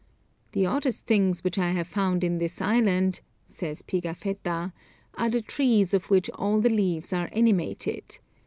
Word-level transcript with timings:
"The 0.53 0.65
oddest 0.65 1.05
things 1.05 1.43
which 1.43 1.59
I 1.59 1.73
have 1.73 1.85
found 1.87 2.23
in 2.23 2.39
this 2.39 2.59
island," 2.59 3.21
says 3.45 3.83
Pigafetta, 3.83 4.73
"are 5.13 5.29
the 5.29 5.43
trees 5.43 5.93
of 5.93 6.09
which 6.09 6.27
all 6.31 6.59
the 6.59 6.71
leaves 6.71 7.13
are 7.13 7.29
animated. 7.31 8.17